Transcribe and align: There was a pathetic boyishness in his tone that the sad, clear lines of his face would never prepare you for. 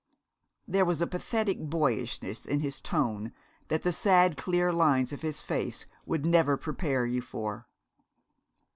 There 0.67 0.83
was 0.83 0.99
a 0.99 1.05
pathetic 1.05 1.59
boyishness 1.59 2.47
in 2.47 2.61
his 2.61 2.81
tone 2.81 3.33
that 3.67 3.83
the 3.83 3.91
sad, 3.91 4.35
clear 4.35 4.73
lines 4.73 5.13
of 5.13 5.21
his 5.21 5.43
face 5.43 5.85
would 6.07 6.25
never 6.25 6.57
prepare 6.57 7.05
you 7.05 7.21
for. 7.21 7.67